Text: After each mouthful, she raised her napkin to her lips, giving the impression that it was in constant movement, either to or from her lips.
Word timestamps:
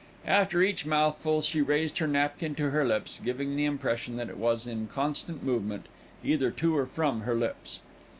After 0.25 0.63
each 0.63 0.83
mouthful, 0.83 1.43
she 1.43 1.61
raised 1.61 1.99
her 1.99 2.07
napkin 2.07 2.55
to 2.55 2.71
her 2.71 2.83
lips, 2.83 3.21
giving 3.23 3.55
the 3.55 3.65
impression 3.65 4.17
that 4.17 4.29
it 4.29 4.37
was 4.37 4.65
in 4.65 4.87
constant 4.87 5.43
movement, 5.43 5.85
either 6.23 6.49
to 6.49 6.75
or 6.75 6.87
from 6.87 7.21
her 7.21 7.35
lips. 7.35 7.81